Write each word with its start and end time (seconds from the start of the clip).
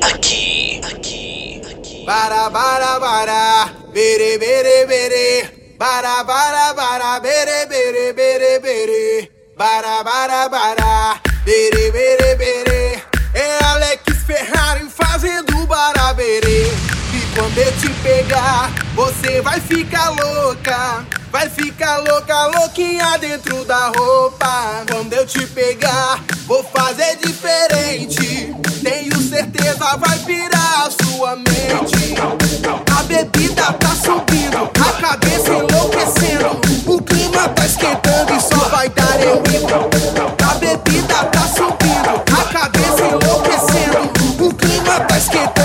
aqui, 0.00 0.80
aqui, 0.84 1.62
aqui. 1.70 2.04
Bara, 2.04 2.50
bara, 2.50 2.98
bara, 2.98 3.66
bere, 3.92 4.38
bere, 4.38 4.86
bere. 4.86 5.76
Bara, 5.78 6.24
bara, 6.24 6.74
bara, 6.74 7.20
bere, 7.20 7.66
bere, 7.66 8.12
bere, 8.12 8.58
bere. 8.60 9.30
Bara, 9.56 10.02
bara, 10.02 10.48
bara, 10.48 11.20
bere, 11.44 11.90
bere, 11.90 12.34
bere. 12.36 13.02
É 13.34 13.64
Alex 13.64 14.02
Ferrari 14.26 14.88
fazendo 14.88 15.66
barabere. 15.66 16.70
E 17.12 17.34
quando 17.34 17.58
eu 17.58 17.72
te 17.78 17.88
pegar, 18.02 18.70
você 18.94 19.40
vai 19.40 19.60
ficar 19.60 20.10
louca. 20.10 21.04
Vai 21.36 21.50
ficar 21.50 21.98
louca, 21.98 22.46
louquinha 22.46 23.18
dentro 23.18 23.62
da 23.66 23.88
roupa. 23.88 24.82
Quando 24.90 25.12
eu 25.12 25.26
te 25.26 25.46
pegar, 25.48 26.24
vou 26.46 26.64
fazer 26.64 27.18
diferente. 27.22 28.54
Tenho 28.82 29.20
certeza 29.20 29.98
vai 29.98 30.18
pirar 30.20 30.86
a 30.86 30.90
sua 30.90 31.36
mente. 31.36 32.14
A 32.90 33.02
bebida 33.02 33.70
tá 33.74 33.94
subindo, 34.02 34.70
a 34.80 34.92
cabeça 34.98 35.52
enlouquecendo. 35.52 36.58
O 36.86 37.02
clima 37.02 37.48
tá 37.50 37.66
esquentando 37.66 38.32
e 38.32 38.40
só 38.40 38.68
vai 38.70 38.88
dar 38.88 39.20
eu 39.20 39.36
indo. 39.36 40.42
A 40.42 40.54
bebida 40.54 41.16
tá 41.16 41.48
subindo, 41.48 42.22
a 42.32 42.44
cabeça 42.50 43.08
enlouquecendo. 43.08 44.42
O 44.42 44.54
clima 44.54 45.00
tá 45.00 45.18
esquentando 45.18 45.55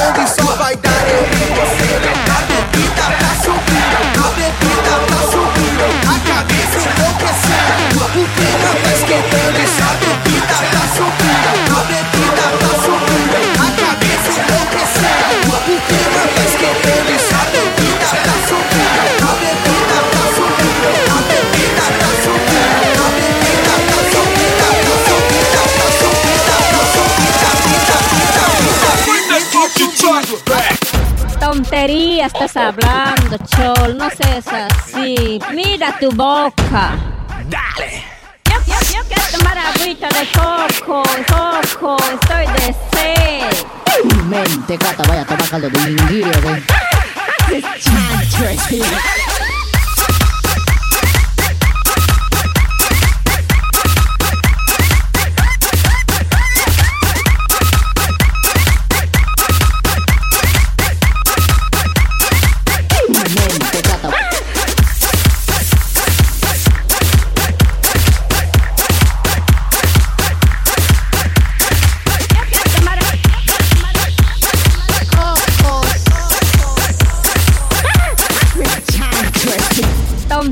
subindo. 31.52 31.70
Tonterías 31.70 32.34
estás 32.34 32.56
hablando, 32.56 33.38
chol, 33.56 33.98
no 33.98 34.10
seas 34.10 34.48
así. 34.48 35.40
Mira 35.54 35.98
tu 36.00 36.10
boca. 36.12 36.98
Dale. 37.50 38.04
Yo, 38.46 38.56
yo, 38.66 38.74
yo 38.94 39.04
quiero 39.08 39.24
tomar 39.38 39.58
agüita 39.58 40.08
de 40.10 40.28
coco, 40.32 41.04
coco, 41.28 41.98
estoy 42.14 42.46
de 42.54 42.76
sed. 42.92 43.66
Mente, 44.28 44.78
gata, 44.78 45.04
vaya 45.08 45.22
a 45.22 45.26
tomar 45.26 45.50
caldo 45.50 45.70
de 45.70 45.80
linguirio, 45.80 46.42
güey. 46.42 46.64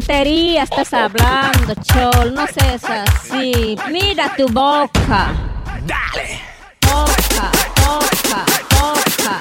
Tonterías 0.09 0.67
estás 0.71 0.91
hablando, 0.91 1.75
chol, 1.83 2.33
no 2.33 2.47
seas 2.47 2.83
así. 2.83 3.77
Mira 3.91 4.33
tu 4.35 4.47
boca. 4.47 5.35
Dale. 5.85 6.41
Boca, 6.81 7.51
boca, 7.75 8.45
boca, 8.71 9.39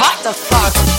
What 0.00 0.22
the 0.24 0.32
fuck? 0.32 0.89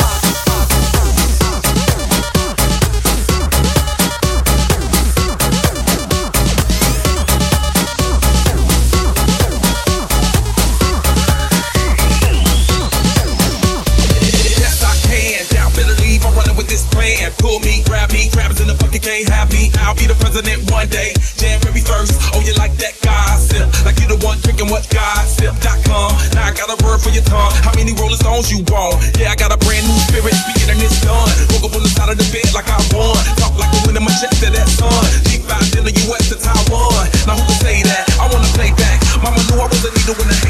songs 28.32 28.48
you 28.48 28.63
want. 28.72 28.96
Yeah, 29.20 29.32
I 29.32 29.36
got 29.36 29.52
a 29.52 29.60
brand 29.60 29.84
new 29.84 30.00
spirit, 30.08 30.32
speaking 30.32 30.72
and 30.72 30.80
it's 30.80 31.04
done. 31.04 31.28
Woke 31.52 31.67
up 31.67 31.76
on 31.76 31.84
the 31.84 31.91
side 31.91 32.08
of 32.08 32.15
the 32.15 32.28
bed 32.32 32.48
like 32.56 32.72
I 32.72 32.80
won. 32.96 33.20
Talk 33.36 33.60
like 33.60 33.67
the 33.76 33.84
wind 33.84 34.00
in 34.00 34.04
my 34.08 34.13
chest 34.24 34.39
to 34.39 34.48
that 34.56 34.67
sun. 34.72 35.04
G5 35.28 35.52
in 35.76 35.84
the 35.84 35.94
US 36.08 36.32
to 36.32 36.39
Taiwan. 36.39 37.12
Now 37.28 37.36
who 37.36 37.44
can 37.44 37.60
say 37.60 37.84
that? 37.84 38.08
I 38.15 38.32
wanna 38.32 38.48
play 38.56 38.72
back. 38.80 39.04
Mama 39.20 39.44
knew 39.52 39.60
I 39.60 39.67
was 39.67 39.84
a 39.84 39.91
needle 39.91 40.15
in 40.15 40.28
the 40.32 40.41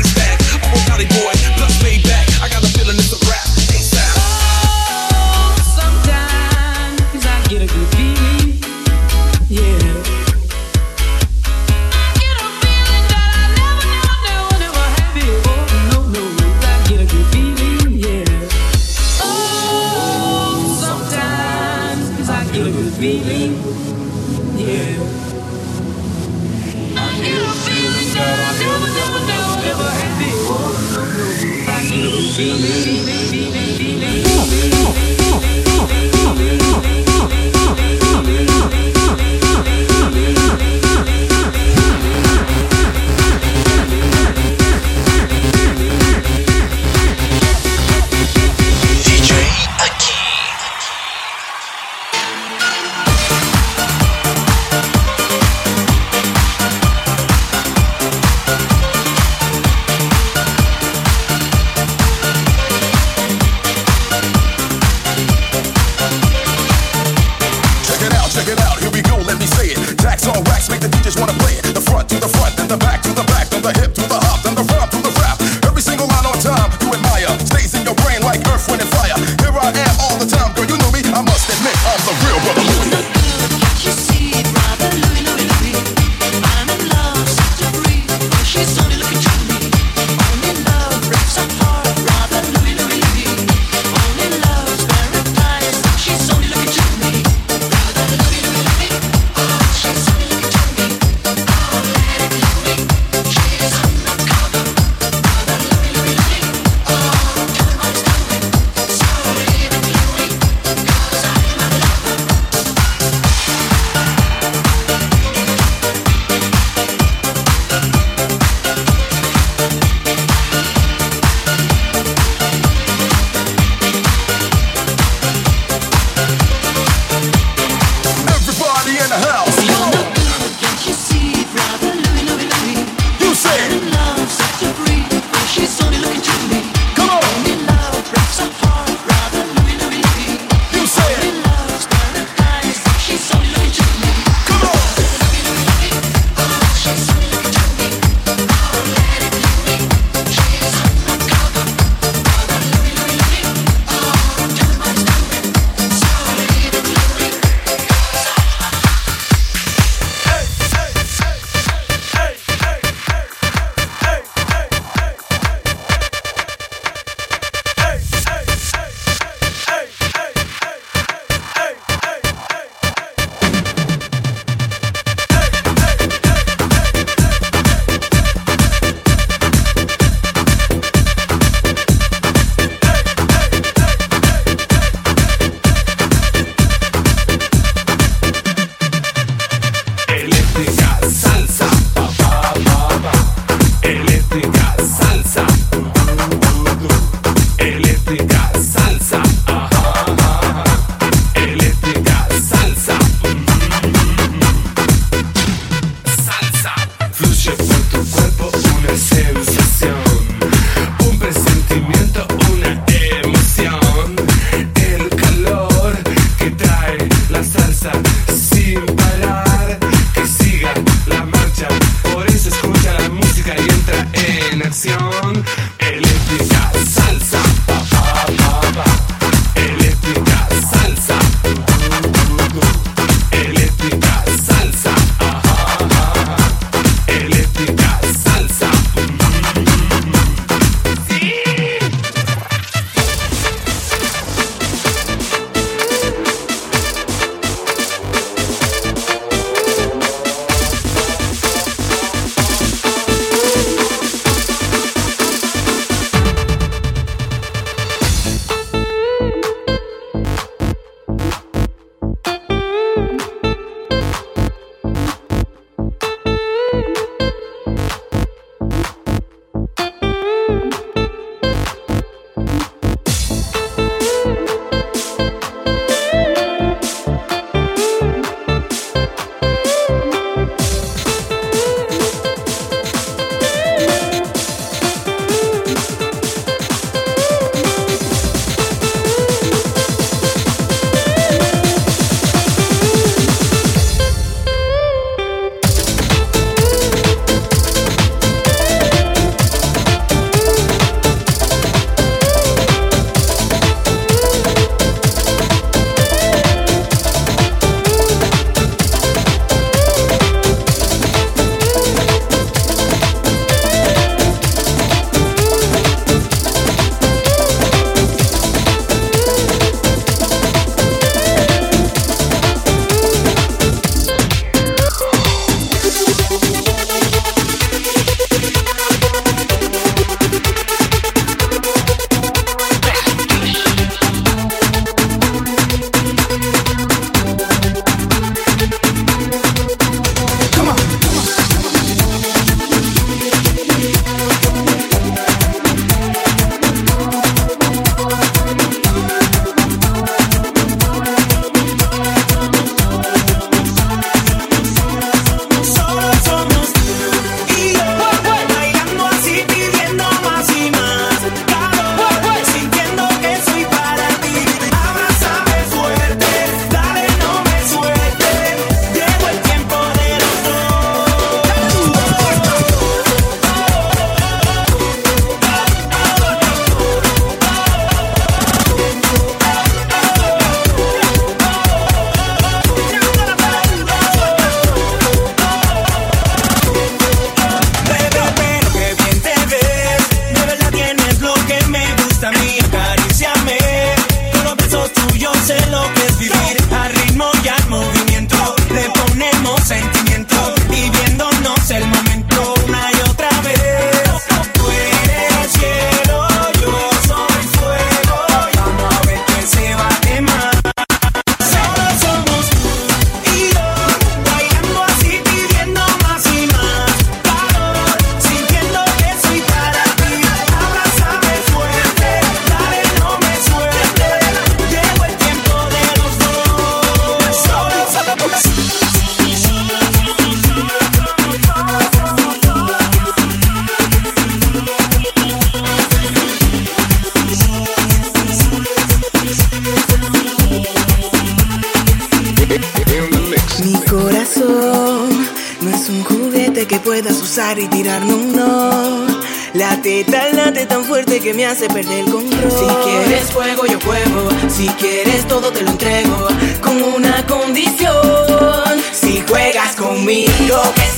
conmigo, 460.12 460.91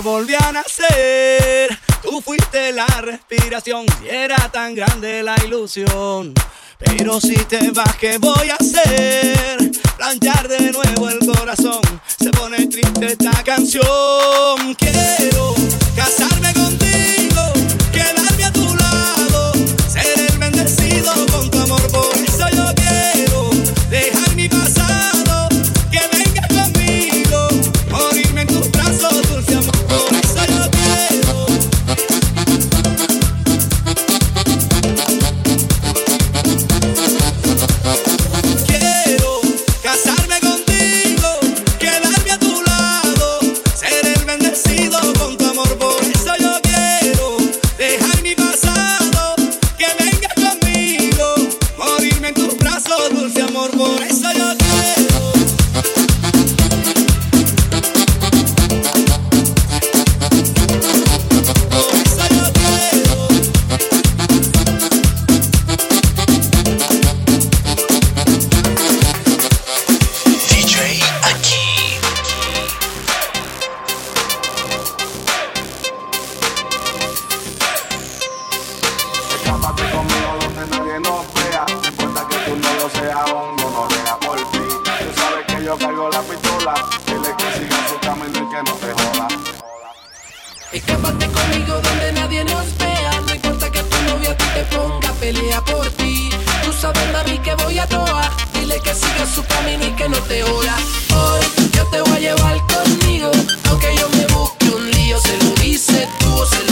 volví 0.00 0.34
a 0.34 0.52
nacer. 0.52 1.78
Tú 2.02 2.20
fuiste 2.20 2.72
la 2.72 2.86
respiración 2.86 3.86
y 4.04 4.08
era 4.08 4.36
tan 4.50 4.74
grande 4.74 5.22
la 5.22 5.36
ilusión. 5.44 6.34
Pero 6.78 7.20
si 7.20 7.36
te 7.36 7.70
vas, 7.70 7.96
¿qué 7.96 8.18
voy 8.18 8.50
a 8.50 8.54
hacer? 8.54 9.70
Planchar 9.96 10.48
de 10.48 10.72
nuevo 10.72 11.08
el 11.10 11.18
corazón. 11.18 11.80
Se 12.18 12.30
pone 12.30 12.66
triste 12.66 13.12
esta 13.12 13.42
canción. 13.44 14.74
Quiero 14.78 15.59
yo 85.64 85.76
cargo 85.76 86.08
la 86.10 86.22
pistola. 86.22 86.74
Dile 87.06 87.34
que 87.36 87.58
siga 87.58 87.88
su 87.88 87.98
camino 88.00 88.38
y 88.38 88.54
que 88.54 88.62
no 88.62 88.74
te 88.76 88.92
joda. 88.92 89.28
Escápate 90.72 91.26
conmigo 91.26 91.80
donde 91.82 92.12
nadie 92.12 92.44
nos 92.44 92.78
vea. 92.78 93.20
No 93.26 93.34
importa 93.34 93.70
que 93.70 93.82
tu 93.82 93.96
novio 94.02 94.30
a 94.30 94.36
ti 94.36 94.44
te 94.54 94.64
ponga, 94.76 95.12
pelea 95.14 95.60
por 95.62 95.88
ti. 95.90 96.30
Tú 96.64 96.72
sabes, 96.72 97.12
mami, 97.12 97.38
que 97.38 97.54
voy 97.56 97.78
a 97.78 97.86
toa. 97.86 98.30
Dile 98.54 98.80
que 98.80 98.94
siga 98.94 99.26
su 99.34 99.44
camino 99.44 99.86
y 99.86 99.90
que 99.92 100.08
no 100.08 100.18
te 100.18 100.42
joda. 100.42 100.76
Hoy 101.14 101.70
yo 101.72 101.86
te 101.86 102.00
voy 102.02 102.16
a 102.16 102.20
llevar 102.20 102.58
conmigo. 102.66 103.30
Aunque 103.68 103.96
yo 103.96 104.08
me 104.10 104.26
busque 104.34 104.68
un 104.70 104.90
lío, 104.90 105.20
se 105.20 105.36
lo 105.38 105.50
dice 105.62 106.08
tú 106.20 106.34
o 106.34 106.46
se 106.46 106.64
lo 106.64 106.69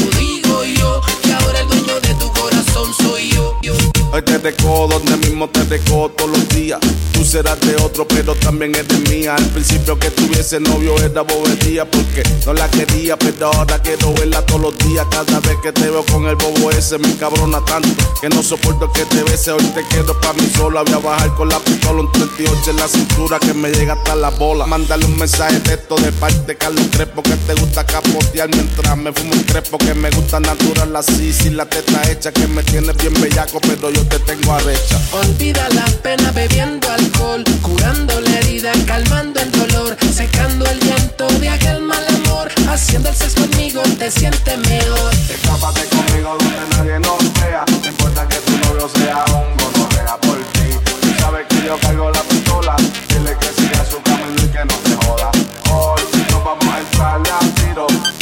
Hoy 4.18 4.24
te 4.24 4.36
deco 4.40 4.88
donde 4.88 5.16
mismo 5.18 5.48
te 5.48 5.62
deco 5.66 6.10
todos 6.10 6.30
los 6.30 6.48
días. 6.48 6.80
Tú 7.12 7.24
serás 7.24 7.60
de 7.60 7.76
otro, 7.76 8.04
pero 8.08 8.34
también 8.34 8.74
eres 8.74 9.08
mía. 9.08 9.36
Al 9.36 9.44
principio 9.50 9.96
que 9.96 10.10
tuviese 10.10 10.58
novio 10.58 10.98
era 10.98 11.22
bobería 11.22 11.88
porque 11.88 12.24
no 12.44 12.52
la 12.52 12.68
quería, 12.68 13.16
pero 13.16 13.46
ahora 13.46 13.80
quiero 13.80 14.12
verla 14.14 14.44
todos 14.44 14.60
los 14.60 14.78
días. 14.78 15.06
Cada 15.08 15.38
vez 15.38 15.56
que 15.62 15.70
te 15.70 15.82
veo 15.82 16.04
con 16.06 16.26
el 16.26 16.34
bobo 16.34 16.68
ese 16.72 16.98
me 16.98 17.14
cabrona 17.14 17.64
tanto 17.64 17.88
que 18.20 18.28
no 18.28 18.42
soporto 18.42 18.90
que 18.92 19.04
te 19.04 19.22
bese. 19.22 19.52
Hoy 19.52 19.62
te 19.72 19.86
quiero 19.86 20.20
pa' 20.20 20.32
mí 20.32 20.50
sola. 20.52 20.82
Voy 20.82 20.94
a 20.94 20.98
bajar 20.98 21.34
con 21.36 21.48
la 21.48 21.60
pistola 21.60 22.00
un 22.00 22.10
38 22.10 22.70
en 22.70 22.76
la 22.76 22.88
cintura 22.88 23.38
que 23.38 23.54
me 23.54 23.70
llega 23.70 23.92
hasta 23.92 24.16
la 24.16 24.30
bola. 24.30 24.66
Mándale 24.66 25.04
un 25.04 25.16
mensaje 25.16 25.60
de 25.60 25.74
esto 25.74 25.94
de 25.94 26.10
parte 26.10 26.40
de 26.44 26.56
Carlos 26.56 26.86
Crespo 26.90 27.22
que 27.22 27.36
te 27.36 27.54
gusta 27.54 27.86
capotear 27.86 28.48
mientras 28.48 28.96
me 28.96 29.12
fumo 29.12 29.32
un 29.34 29.44
crepo 29.44 29.78
que 29.78 29.94
me 29.94 30.10
gusta 30.10 30.40
natural 30.40 30.96
así. 30.96 31.32
Sin 31.32 31.56
la 31.56 31.66
teta 31.66 32.10
hecha 32.10 32.32
que 32.32 32.48
me 32.48 32.64
tienes 32.64 32.96
bien 32.96 33.14
bellaco, 33.20 33.60
pero 33.60 33.90
yo 33.90 34.07
te 34.08 34.18
tengo 34.20 34.54
arrecha. 34.54 34.98
Olvida 35.12 35.68
la 35.70 35.84
pena 36.02 36.30
bebiendo 36.32 36.90
alcohol, 36.90 37.44
curando 37.62 38.20
la 38.20 38.38
herida, 38.38 38.72
calmando 38.86 39.40
el 39.40 39.50
dolor, 39.52 39.96
secando 40.14 40.64
el 40.66 40.80
llanto 40.80 41.26
de 41.40 41.48
aquel 41.48 41.80
mal 41.82 42.04
amor. 42.08 42.48
Haciendo 42.68 43.08
el 43.08 43.14
sexo 43.14 43.40
conmigo 43.40 43.82
te 43.98 44.10
sientes 44.10 44.58
mejor. 44.58 45.14
Escápate 45.28 45.84
conmigo 45.86 46.36
donde 46.38 46.76
nadie 46.76 46.98
nos 47.00 47.18
vea. 47.40 47.64
No 47.82 47.88
importa 47.88 48.28
que 48.28 48.36
tu 48.36 48.52
novio 48.66 48.88
sea 48.88 49.24
un 49.34 49.56
gonorrea 49.56 50.16
por 50.18 50.38
ti. 50.52 50.68
Tú 50.84 51.08
sabes 51.20 51.46
que 51.48 51.66
yo 51.66 51.78
cargo 51.78 52.10
la 52.10 52.22
pistola. 52.22 52.76
Dile 53.08 53.36
que 53.40 53.60
siga 53.60 53.84
su 53.84 54.00
camino 54.02 54.42
y 54.42 54.48
que 54.48 54.64
no 54.64 54.74
te 54.74 55.06
joda. 55.06 55.30
Hoy 55.70 56.02
nos 56.30 56.44
vamos 56.44 56.64
a 56.64 56.78
entrarle 56.78 57.30
a 57.30 57.38
tiro. 57.54 58.17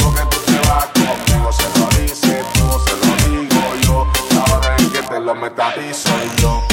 Que 5.27 5.33
te 5.33 5.33
lo 5.33 5.35
metadizo 5.35 6.09
yo. 6.41 6.66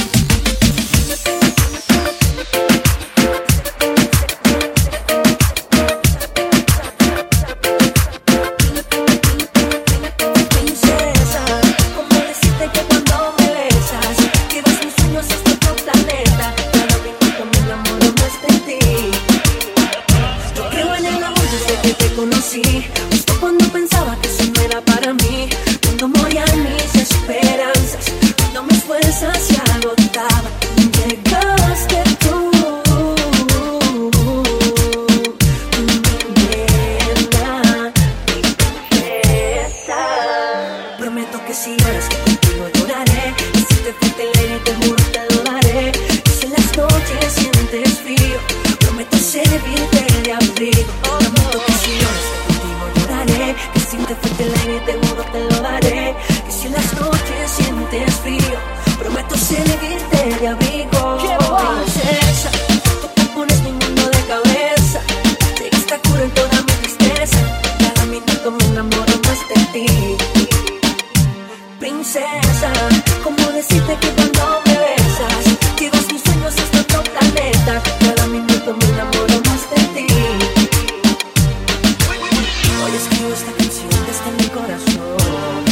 Hoy 82.85 82.91
escribo 82.93 83.33
esta 83.33 83.51
canción 83.53 83.89
desde 84.05 84.29
mi 84.37 84.47
corazón. 84.49 85.65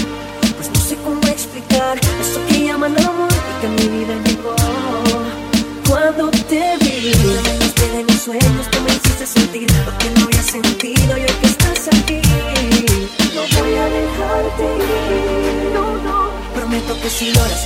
Pues 0.56 0.70
no 0.74 0.80
sé 0.80 0.98
cómo 1.04 1.22
explicar 1.28 2.00
eso 2.00 2.40
que 2.48 2.66
llaman 2.66 2.98
amor 2.98 3.30
y 3.32 3.62
que 3.62 3.68
mi 3.68 4.00
vida 4.00 4.16
llegó. 4.26 4.56
Cuando 5.88 6.32
te 6.32 6.76
vi, 6.82 7.12
te 7.76 7.88
de 7.98 8.04
mis 8.04 8.20
sueños, 8.20 8.68
tú 8.72 8.80
me 8.82 8.94
hiciste 8.94 9.28
sentir 9.28 9.72
lo 9.86 9.96
que 10.00 10.10
no 10.10 10.26
había 10.26 10.42
sentido 10.42 11.16
y 11.16 11.22
hoy 11.22 11.36
que 11.40 11.46
estás 11.46 11.88
aquí. 11.90 12.22
No 13.36 13.42
voy 13.60 13.76
a 13.76 13.86
dejarte 13.86 14.64
ir, 14.64 15.72
no, 15.72 15.98
no. 15.98 16.32
Prometo 16.56 17.00
que 17.00 17.10
si 17.12 17.32
lloras, 17.32 17.64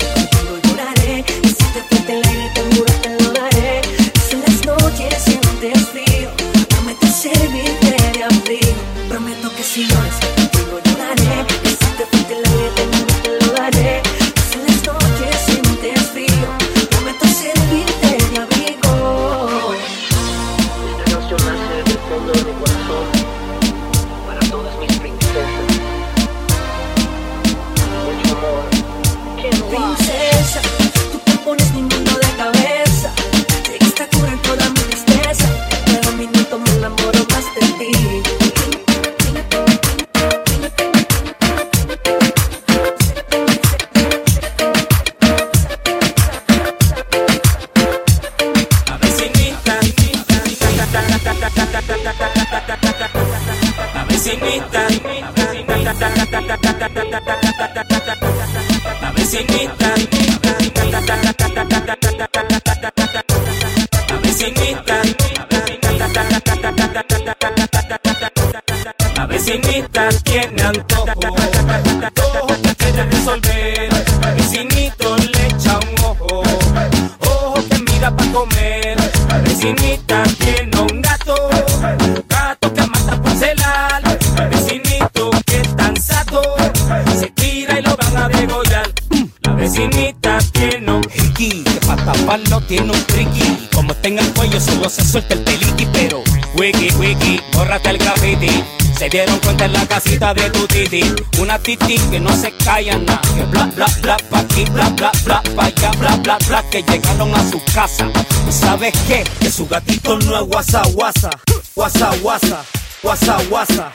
que 101.64 102.20
no 102.20 102.36
se 102.36 102.52
callan 102.64 103.06
nada. 103.06 103.22
Que 103.36 103.44
bla 103.46 103.66
bla 103.76 103.88
bla 104.02 104.18
pa' 104.30 104.40
aquí, 104.40 104.66
bla 104.66 104.90
bla 104.90 105.12
bla 105.26 105.42
pa' 105.56 105.66
allá, 105.66 105.92
bla 106.00 106.16
bla 106.18 106.38
bla 106.48 106.64
que 106.70 106.84
llegaron 106.84 107.34
a 107.34 107.50
su 107.50 107.62
casa. 107.74 108.08
¿Y 108.48 108.52
sabes 108.52 108.94
qué? 109.08 109.24
Que 109.40 109.50
su 109.50 109.68
gatito 109.68 110.18
no 110.20 110.40
es 110.40 110.48
guasa 110.48 110.82
guasa, 110.94 111.30
guasa 111.76 112.12
guasa, 112.22 112.66
guasa 113.02 113.38
guasa. 113.50 113.92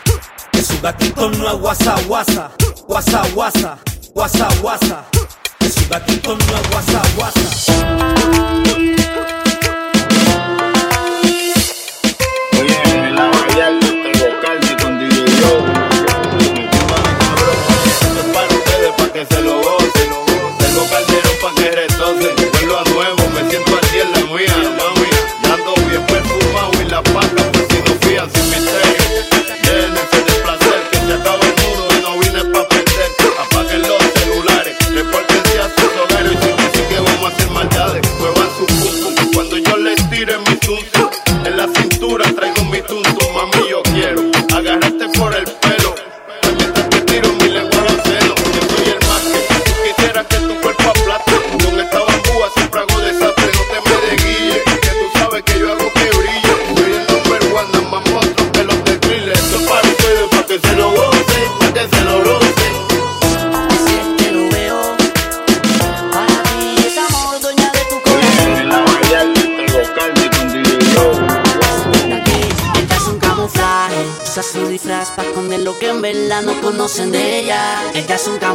Que 0.53 0.63
su 0.63 0.81
gatito 0.81 1.31
no 1.31 1.49
es 1.49 1.59
guasa 1.61 1.95
guasa, 2.07 2.51
guasa 2.87 3.23
guasa, 3.35 3.79
guasa 4.15 4.49
guasa. 4.61 5.05
Que 5.59 5.71
su 5.71 5.89
gatito 5.89 6.37
no 6.37 6.57
es 6.57 6.71
guasa 6.71 7.03
guasa. 7.17 7.43
Oye, 12.59 13.11
la 13.11 13.82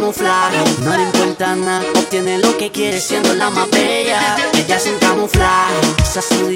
camuflaje, 0.08 0.58
no 0.86 0.96
le 0.96 1.04
importa 1.04 1.54
nada, 1.58 1.84
obtiene 1.94 2.38
lo 2.38 2.58
que 2.58 2.72
quiere 2.72 2.98
siendo 3.02 3.34
la 3.34 3.50
más 3.50 3.70
bella. 3.70 4.38
Ella 4.54 4.80
sin 4.80 4.98
camuflaje, 5.00 5.74
usa 6.02 6.22
su 6.22 6.47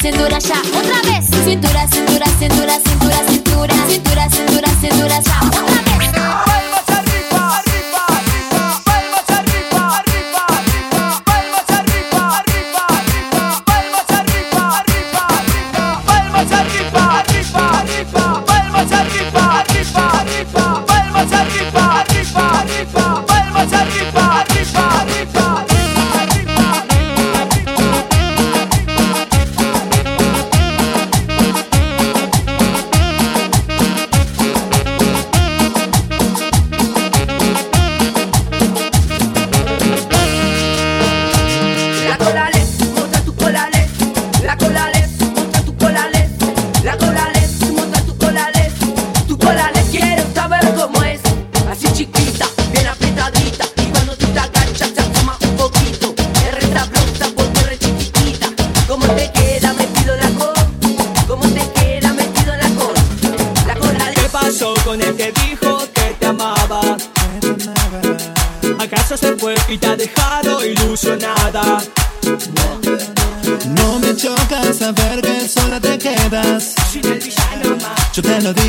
Cintura, 0.00 0.38
ya. 0.38 0.60
Otra 0.78 1.02
vez. 1.10 1.26
Cintura, 1.44 1.88
cintura, 1.88 2.26
cintura, 2.38 2.78
cintura, 2.80 3.16
cintura. 3.28 3.74
Cintura, 3.88 4.30
cintura, 4.30 4.68
cintura, 4.80 5.20
ya. 5.20 5.55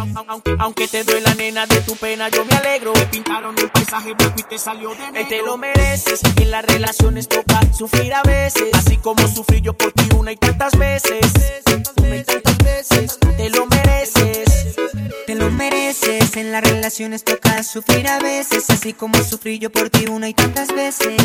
Aunque, 0.00 0.56
aunque 0.58 0.88
te 0.88 1.04
duele 1.04 1.20
la 1.20 1.34
nena 1.34 1.66
de 1.66 1.80
tu 1.82 1.94
pena, 1.94 2.30
yo 2.30 2.44
me 2.46 2.56
alegro. 2.56 2.92
Te 2.94 3.06
pintaron 3.06 3.54
un 3.60 3.68
paisaje 3.68 4.14
blanco 4.14 4.36
y 4.38 4.42
te 4.44 4.56
salió 4.58 4.90
de 4.94 5.10
negro. 5.12 5.28
Te 5.28 5.42
lo 5.42 5.58
mereces. 5.58 6.20
En 6.36 6.50
las 6.50 6.64
relaciones 6.64 7.28
toca 7.28 7.60
sufrir 7.72 8.14
a 8.14 8.22
veces. 8.22 8.70
Así 8.72 8.96
como 8.96 9.28
sufrí 9.28 9.60
yo 9.60 9.74
por 9.74 9.92
ti 9.92 10.08
una 10.16 10.32
y 10.32 10.36
tantas 10.36 10.76
veces. 10.78 11.20
Una 11.98 12.16
y 12.16 12.24
tantas 12.24 12.58
veces. 12.58 13.18
Te 13.36 13.50
lo 13.50 13.66
mereces. 13.66 14.39
Lo 15.40 15.50
mereces, 15.50 16.36
en 16.36 16.52
las 16.52 16.62
relaciones 16.62 17.24
toca 17.24 17.62
sufrir 17.62 18.06
a 18.08 18.18
veces, 18.18 18.68
así 18.68 18.92
como 18.92 19.24
sufrí 19.24 19.58
yo 19.58 19.72
por 19.72 19.88
ti 19.88 20.04
una 20.10 20.28
y 20.28 20.34
tantas 20.34 20.68
veces. 20.68 21.16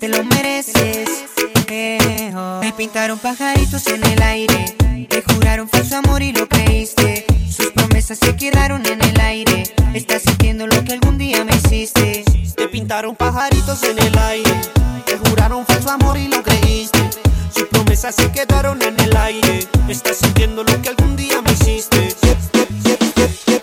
Te 0.00 0.08
lo 0.08 0.24
mereces. 0.24 1.26
eh, 1.68 2.32
oh. 2.34 2.60
Me 2.62 2.72
pintaron 2.72 3.18
pajaritos 3.18 3.86
en 3.88 4.02
el 4.02 4.22
aire, 4.22 4.74
te 5.10 5.20
juraron 5.20 5.68
falso 5.68 5.96
amor 5.96 6.22
y 6.22 6.32
lo 6.32 6.48
creíste. 6.48 7.26
Sus 7.54 7.70
promesas 7.72 8.18
se 8.18 8.34
quedaron 8.34 8.86
en 8.86 9.02
el 9.02 9.20
aire. 9.20 9.64
Estás 9.92 10.22
sintiendo 10.22 10.66
lo 10.66 10.82
que 10.82 10.94
algún 10.94 11.18
día 11.18 11.44
me 11.44 11.54
hiciste. 11.54 12.24
Te 12.56 12.66
pintaron 12.68 13.14
pajaritos 13.14 13.82
en 13.82 13.98
el 13.98 14.16
aire. 14.16 14.58
Te 15.04 15.18
juraron 15.18 15.66
falso 15.66 15.90
amor 15.90 16.16
y 16.16 16.28
lo 16.28 16.42
creíste. 16.42 17.10
Sus 17.54 17.64
promesas 17.64 18.14
se 18.14 18.32
quedaron 18.32 18.80
en 18.80 18.98
el 18.98 19.14
aire. 19.14 19.68
Estás 19.86 20.16
sintiendo 20.16 20.64
lo 20.64 20.80
que 20.80 20.88
algún 20.88 21.14
día 21.14 21.42
me 21.42 21.52
hiciste. 21.52 22.07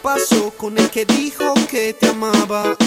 Pasó 0.05 0.51
con 0.51 0.77
el 0.77 0.87
que 0.91 1.03
dijo 1.03 1.55
que 1.67 1.91
te 1.93 2.09
amaba? 2.09 2.77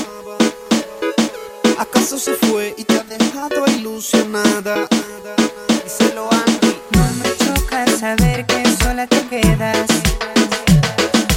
¿Acaso 1.76 2.16
se 2.16 2.34
fue 2.34 2.76
y 2.78 2.84
te 2.84 2.94
ha 2.94 3.02
dejado 3.02 3.66
ilusionada? 3.66 4.86
Díselo 5.82 6.28
Andy. 6.30 6.76
No 6.92 7.02
me 7.20 7.28
choca 7.44 7.86
saber 7.98 8.46
que 8.46 8.62
sola 8.80 9.08
te 9.08 9.20
quedas. 9.26 9.88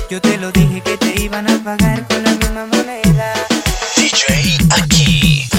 Yo 0.08 0.22
te 0.22 0.38
lo 0.38 0.52
dije 0.52 0.82
que 0.82 0.98
te 0.98 1.20
iban 1.20 1.50
a 1.50 1.64
pagar 1.64 2.08
con 2.08 2.24
la 2.26 2.32
misma 2.36 2.68
moneda. 2.68 3.34
DJ 3.98 4.60
aquí. 4.80 5.51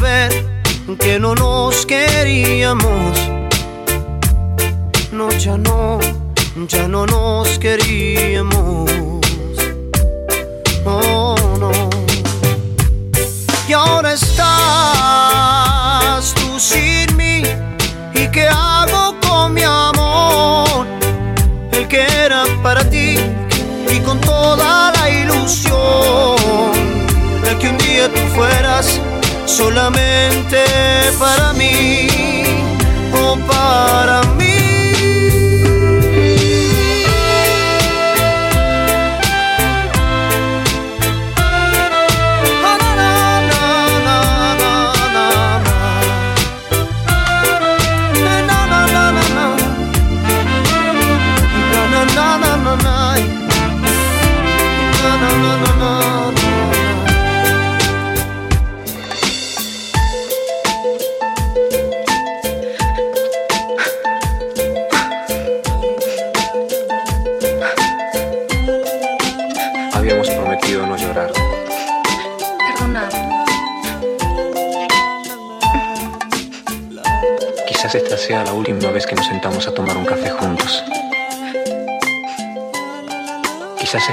Ver 0.00 0.32
que 0.98 1.20
no 1.20 1.34
nos 1.36 1.86
queríamos. 1.86 3.16
No, 5.12 5.30
ya 5.30 5.56
no, 5.56 6.00
ya 6.66 6.88
no 6.88 7.06
nos 7.06 7.56
queríamos. 7.60 8.99
Solamente 29.60 30.64
para 31.18 31.52
mí 31.52 31.59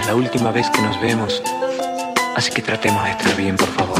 la 0.07 0.15
última 0.15 0.51
vez 0.51 0.69
que 0.69 0.81
nos 0.81 0.99
vemos. 1.01 1.43
Así 2.35 2.49
que 2.51 2.61
tratemos 2.61 3.03
de 3.03 3.11
estar 3.11 3.35
bien, 3.35 3.57
por 3.57 3.67
favor. 3.67 3.99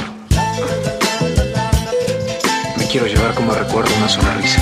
Me 2.78 2.88
quiero 2.88 3.08
llevar 3.08 3.34
como 3.36 3.53
recuerdo 3.53 3.93
una 3.97 4.08
sonrisa. 4.08 4.62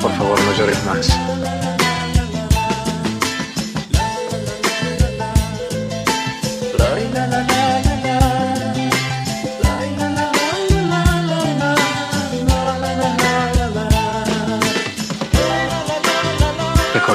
Por 0.00 0.12
favor, 0.12 0.40
no 0.40 0.52
llores 0.56 0.84
más. 0.84 1.29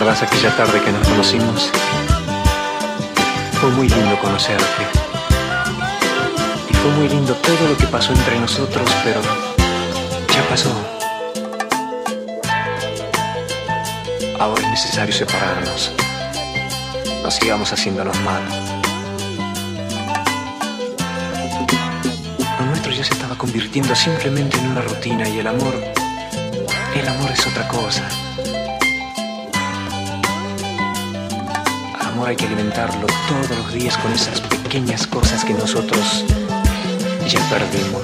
¿Recordás 0.06 0.32
aquella 0.32 0.56
tarde 0.56 0.84
que 0.84 0.92
nos 0.92 1.08
conocimos? 1.08 1.72
Fue 3.60 3.72
muy 3.72 3.90
lindo 3.90 4.20
conocerte. 4.20 4.84
Y 6.70 6.74
fue 6.76 6.92
muy 6.92 7.10
lindo 7.10 7.34
todo 7.34 7.70
lo 7.70 7.76
que 7.76 7.88
pasó 7.88 8.14
entre 8.14 8.40
nosotros, 8.40 8.88
pero 9.04 9.20
ya 10.32 10.48
pasó. 10.48 10.70
Ahora 14.40 14.62
es 14.62 14.70
necesario 14.70 15.12
separarnos. 15.12 15.92
No 17.24 17.32
sigamos 17.32 17.74
haciéndonos 17.74 18.16
mal. 18.22 18.44
Lo 22.60 22.66
nuestro 22.68 22.92
ya 22.92 23.04
se 23.04 23.14
estaba 23.14 23.36
convirtiendo 23.36 23.96
simplemente 23.96 24.56
en 24.60 24.68
una 24.68 24.82
rutina 24.82 25.28
y 25.28 25.40
el 25.40 25.48
amor, 25.48 25.74
el 26.94 27.08
amor 27.08 27.32
es 27.32 27.48
otra 27.48 27.68
cosa. 27.68 28.08
Amor 32.26 32.30
hay 32.30 32.36
que 32.36 32.46
alimentarlo 32.46 33.08
todos 33.28 33.58
los 33.58 33.74
días 33.74 33.98
con 33.98 34.12
esas 34.12 34.42
pequeñas 34.42 35.06
cosas 35.08 35.46
que 35.46 35.54
nosotros 35.54 36.26
ya 37.28 37.40
perdimos. 37.50 38.04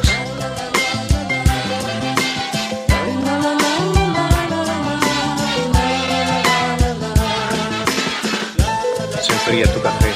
Se 9.21 9.33
enfría 9.33 9.73
tu 9.73 9.81
café. 9.81 10.11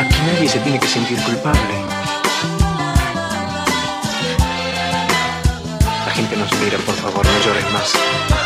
Aquí 0.00 0.16
nadie 0.26 0.48
se 0.48 0.58
tiene 0.60 0.80
que 0.80 0.88
sentir 0.88 1.18
culpable. 1.22 1.74
La 6.06 6.12
gente 6.12 6.36
nos 6.36 6.52
mira, 6.60 6.78
por 6.78 6.94
favor, 6.94 7.24
no 7.24 7.44
llores 7.44 7.72
más. 7.72 8.45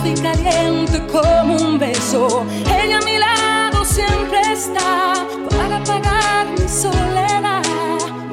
dulce 0.00 0.10
y 0.10 0.22
caliente 0.22 1.02
como 1.10 1.56
un 1.56 1.78
beso. 1.78 2.46
Ella 2.66 2.98
a 2.98 3.02
mi 3.02 3.18
lado 3.18 3.84
siempre 3.84 4.40
está 4.52 5.14
para 5.50 5.82
pagar 5.84 6.46
mi 6.58 6.68
soledad. 6.68 7.62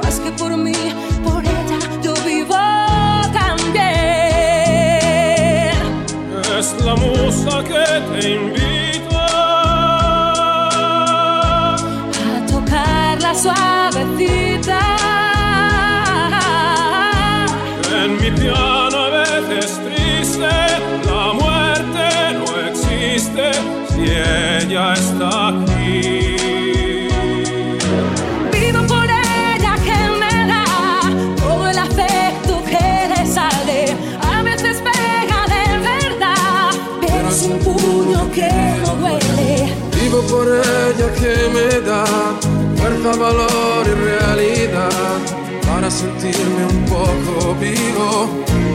Más 0.01 0.19
que 0.19 0.31
por 0.31 0.55
mí, 0.57 0.73
por 1.23 1.43
ella 1.43 1.79
yo 2.01 2.13
vivo 2.25 2.55
también. 3.33 3.87
Es 6.57 6.75
la 6.83 6.95
musa 6.95 7.63
que 7.63 8.19
te 8.19 8.29
invita. 8.29 8.56
valor 43.15 43.87
y 43.87 43.93
realidad 43.93 44.89
para 45.65 45.89
sentirme 45.89 46.65
un 46.65 46.85
poco 46.85 47.55
vivo. 47.55 48.66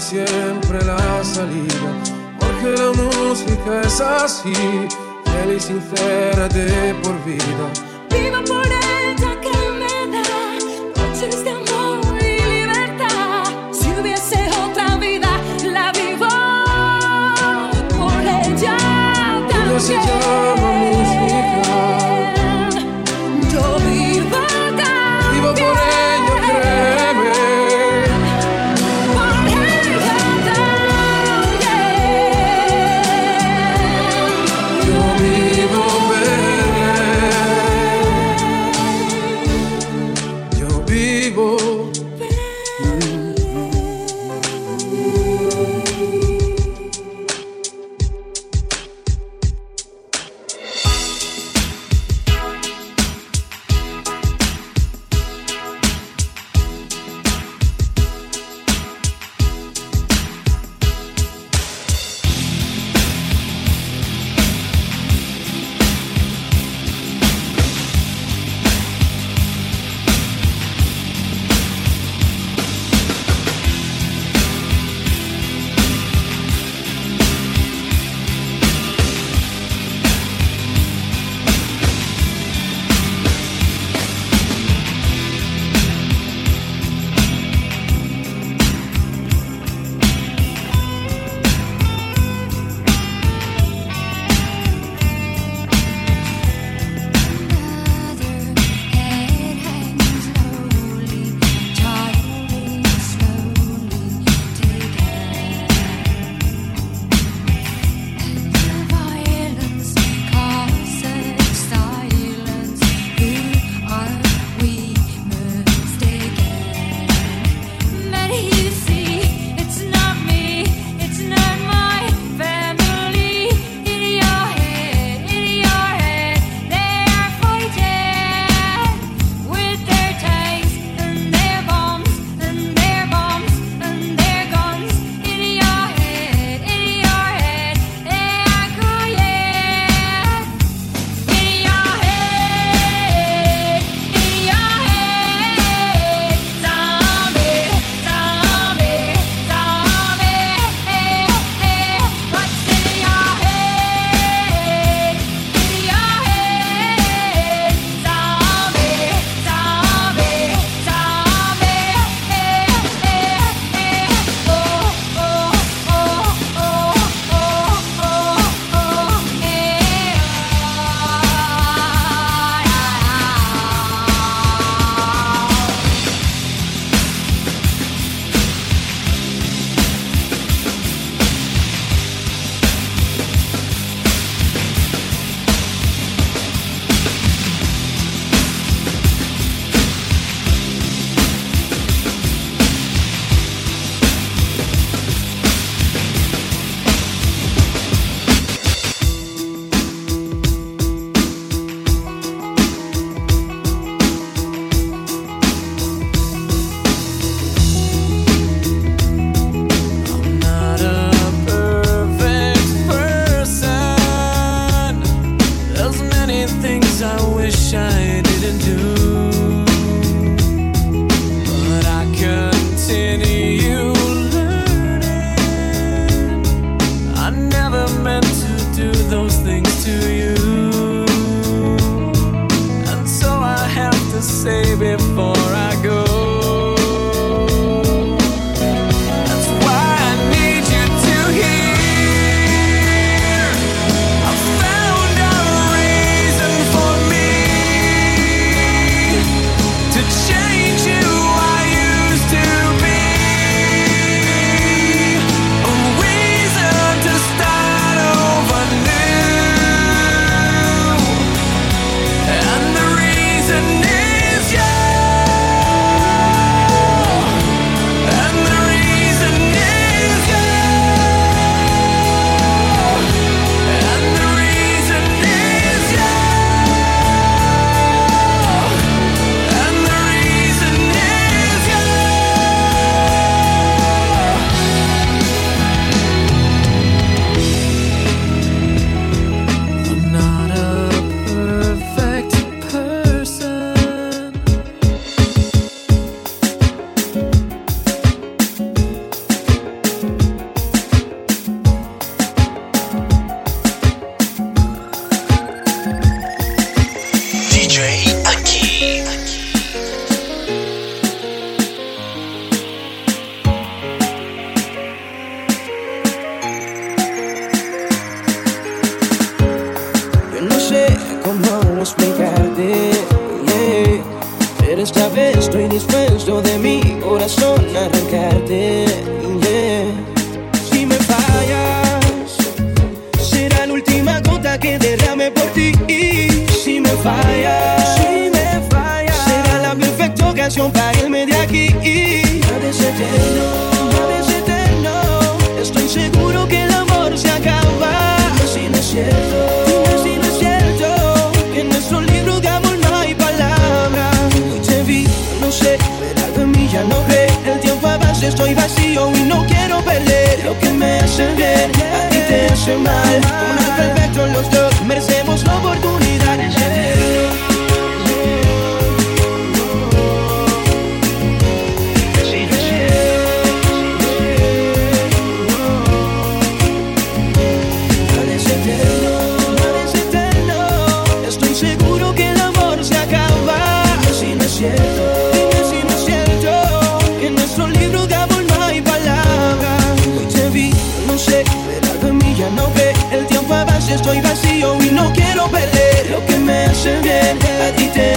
siempre 0.00 0.84
la 0.84 1.24
salida, 1.24 1.90
porque 2.38 2.82
la 2.82 2.92
música 2.92 3.80
es 3.82 4.00
así, 4.00 4.52
feliz 5.24 5.64
y 5.64 5.68
sincera 5.68 6.48
de 6.48 6.94
por 7.02 7.24
vida. 7.24 8.75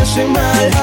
Ti 0.10 0.15
te 0.15 0.22
hace 0.22 0.26
mal. 0.26 0.79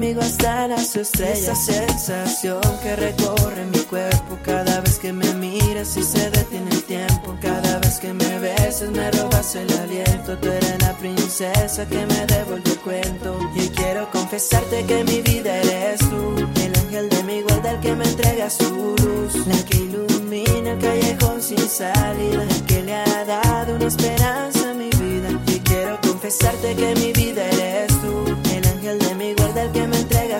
Conmigo 0.00 0.22
las 0.68 0.96
estrellas. 0.96 1.68
Esa 1.68 1.86
sensación 1.86 2.62
que 2.82 2.96
recorre 2.96 3.66
mi 3.66 3.80
cuerpo 3.80 4.38
cada 4.42 4.80
vez 4.80 4.98
que 4.98 5.12
me 5.12 5.30
miras 5.34 5.94
y 5.94 6.02
se 6.02 6.30
detiene 6.30 6.70
el 6.70 6.82
tiempo, 6.84 7.36
cada 7.42 7.78
vez 7.80 7.98
que 7.98 8.10
me 8.14 8.38
besas 8.38 8.90
me 8.90 9.10
robas 9.10 9.54
el 9.56 9.70
aliento. 9.78 10.38
Tú 10.38 10.48
eres 10.48 10.80
la 10.80 10.96
princesa 10.96 11.86
que 11.86 12.06
me 12.06 12.26
devolvió 12.26 12.72
el 12.72 12.80
cuento 12.80 13.38
y 13.54 13.68
quiero 13.68 14.10
confesarte 14.10 14.86
que 14.86 15.04
mi 15.04 15.20
vida 15.20 15.54
eres 15.58 16.00
tú, 16.00 16.34
el 16.38 16.72
ángel 16.78 17.08
de 17.10 17.22
mi 17.24 17.42
guarda, 17.42 17.72
el 17.72 17.80
que 17.80 17.94
me 17.94 18.04
entrega 18.04 18.48
su 18.48 18.96
luz, 19.04 19.46
la 19.46 19.62
que 19.66 19.76
ilumina 19.76 20.72
el 20.72 20.78
callejón 20.78 21.42
sin 21.42 21.68
salida, 21.68 22.46
la 22.46 22.66
que 22.66 22.82
le 22.82 22.94
ha 22.94 23.24
dado 23.26 23.76
una 23.76 23.86
esperanza 23.86 24.70
a 24.70 24.74
mi 24.74 24.88
vida. 24.88 25.28
Y 25.46 25.58
quiero 25.58 26.00
confesarte 26.00 26.74
que 26.74 26.94
mi 26.94 27.12
vida 27.12 27.44
eres 27.50 27.89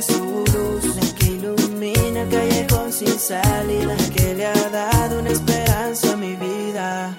su 0.03 0.45
luz, 0.55 1.15
que 1.19 1.27
ilumina 1.27 2.23
el 2.23 2.29
callejón 2.29 2.93
sin 2.93 3.19
salida, 3.19 3.97
que 4.15 4.35
le 4.35 4.47
ha 4.47 4.69
dado 4.71 5.21
una 5.21 5.31
esperanza 5.31 6.13
a 6.13 6.17
mi 6.17 6.37
vida. 6.37 7.17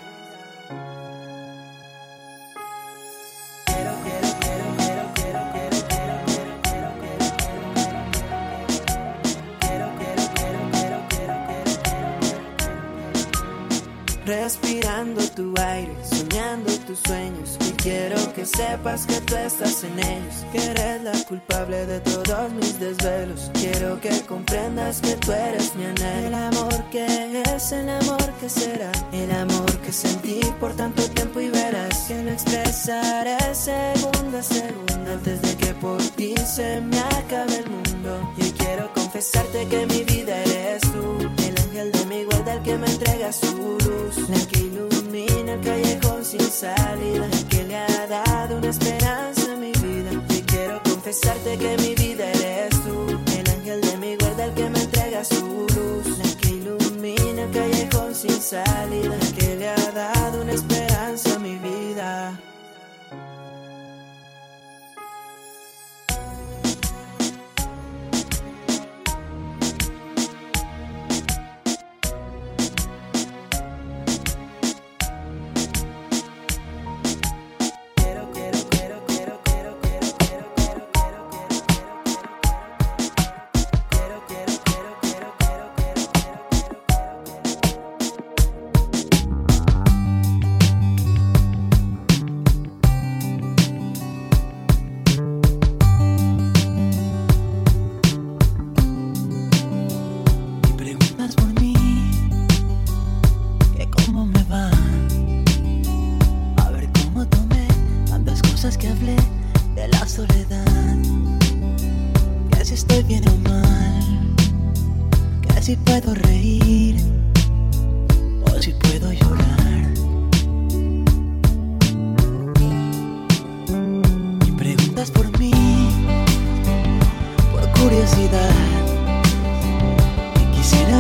Respirando 14.26 15.22
tu 15.36 15.54
aire, 15.60 15.96
soñando 16.04 16.72
tus 16.88 17.00
sueños 17.00 17.58
quiero 17.82 18.34
que 18.34 18.46
sepas 18.46 19.06
que 19.06 19.20
tú 19.22 19.36
estás 19.36 19.84
en 19.84 20.00
ellos 20.00 20.46
Que 20.52 20.64
eres 20.72 21.02
la 21.04 21.24
culpable 21.28 21.86
de 21.86 22.00
todos 22.00 22.52
mis 22.54 22.80
desvelos. 22.80 23.52
Quiero 23.54 24.00
que 24.00 24.22
comprendas 24.22 25.02
que 25.02 25.16
tú 25.16 25.32
eres 25.32 25.76
mi 25.76 25.86
anhelo. 25.86 26.28
El 26.28 26.34
amor 26.34 26.84
que 26.92 27.42
es, 27.56 27.72
el 27.72 27.90
amor 27.90 28.32
que 28.40 28.50
será. 28.50 28.92
El 29.12 29.32
amor 29.32 29.72
que 29.80 29.92
sentí 29.92 30.40
por 30.60 30.74
tanto 30.76 31.04
tiempo 31.10 31.40
y 31.40 31.50
verás 31.50 32.06
Que 32.08 32.24
lo 32.24 32.32
expresaré 32.32 33.38
segundo 33.54 34.38
a 34.38 34.44
segundo 34.44 35.12
Antes 35.12 35.42
de 35.42 35.56
que 35.56 35.74
por 35.76 36.02
ti 36.16 36.36
se 36.38 36.82
me 36.82 37.00
acabe 37.00 37.58
el 37.58 37.70
mundo. 37.70 38.34
Y 38.38 38.52
quiero 38.52 38.92
confesarte 38.94 39.68
que 39.68 39.86
mi 39.88 40.04
vida 40.04 40.38
eres 40.44 40.82
tú 40.82 41.41
ángel 41.82 41.92
de 41.92 42.06
mi 42.06 42.24
guarda, 42.26 42.54
el 42.54 42.64
que 42.64 42.78
me 42.78 42.88
entrega 42.88 43.32
su 43.32 43.56
luz 43.56 44.30
La 44.30 44.40
que 44.48 44.60
ilumina 44.60 45.54
el 45.54 45.62
callejón 45.62 46.24
sin 46.24 46.42
salida 46.42 47.28
La 47.28 47.50
que 47.50 47.64
le 47.64 47.78
ha 47.78 48.08
dado 48.08 48.58
una 48.58 48.70
esperanza 48.70 49.54
a 49.54 49.58
mi 49.58 49.72
vida. 49.72 50.12
Y 50.30 50.42
quiero 50.42 50.82
confesarte 50.84 51.58
que 51.58 51.78
mi 51.78 51.96
vida 51.96 52.30
eres 52.32 52.72
tú. 52.84 53.08
El 53.38 53.50
ángel 53.50 53.82
de 53.82 53.98
mi 53.98 54.16
guarda, 54.16 54.46
el 54.46 54.54
que 54.54 54.70
me 54.70 54.80
entrega 54.82 55.24
su 55.24 55.46
luz 55.46 56.18
La 56.18 56.38
que 56.40 56.50
ilumina 56.50 57.44
el 57.44 57.52
callejón 57.52 58.16
sin 58.16 58.42
salida 58.42 59.18
La 59.18 59.38
que 59.38 59.56
le 59.56 59.70
ha 59.70 59.92
dado 59.92 60.42
una 60.42 60.54
esperanza 60.54 61.36
a 61.36 61.40
mi 61.40 61.56
vida 61.58 62.51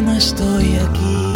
No 0.00 0.12
estoy 0.12 0.76
aquí. 0.76 1.32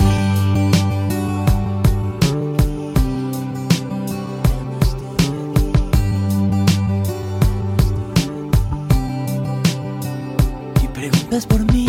Y 10.82 10.88
preguntas 10.88 11.46
por 11.46 11.60
mí. 11.72 11.88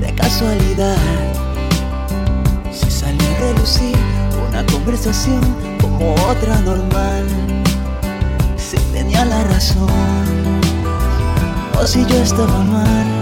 de 0.00 0.14
casualidad. 0.14 0.96
Se 2.72 2.90
salió 2.90 3.28
a 3.36 3.40
relucir 3.40 3.96
una 4.48 4.64
conversación 4.66 5.40
como 5.80 6.14
otra 6.28 6.58
normal. 6.60 7.26
Si 8.56 8.76
tenía 8.92 9.24
la 9.24 9.44
razón, 9.44 9.88
o 11.78 11.86
si 11.86 12.04
yo 12.06 12.16
estaba 12.22 12.62
mal, 12.64 13.21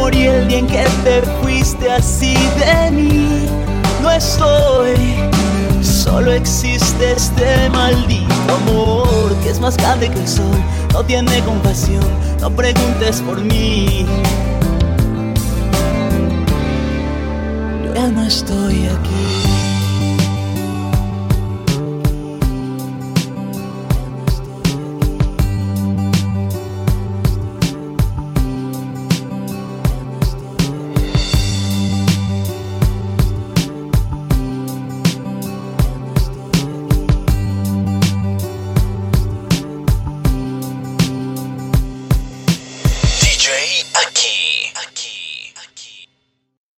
Morí 0.00 0.22
el 0.28 0.48
día 0.48 0.58
en 0.60 0.66
que 0.66 0.84
te 1.04 1.20
fuiste 1.42 1.90
así 1.92 2.34
de 2.58 2.90
mí. 2.90 3.46
No 4.00 4.10
estoy, 4.10 4.96
solo 5.82 6.32
existe 6.32 7.12
este 7.12 7.68
maldito 7.68 8.54
amor 8.62 9.36
que 9.42 9.50
es 9.50 9.60
más 9.60 9.76
grande 9.76 10.08
que 10.08 10.18
el 10.18 10.26
sol. 10.26 10.56
No 10.94 11.04
tiene 11.04 11.42
compasión, 11.42 12.02
no 12.40 12.48
preguntes 12.48 13.20
por 13.20 13.42
mí. 13.42 14.06
Ya 17.94 18.08
no 18.08 18.22
estoy 18.22 18.86
aquí. 18.86 19.39